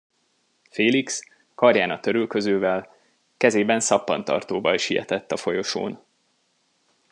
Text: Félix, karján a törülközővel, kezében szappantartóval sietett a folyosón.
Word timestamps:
Félix, 0.69 1.23
karján 1.55 1.91
a 1.91 1.99
törülközővel, 1.99 2.95
kezében 3.37 3.79
szappantartóval 3.79 4.77
sietett 4.77 5.31
a 5.31 5.37
folyosón. 5.37 5.99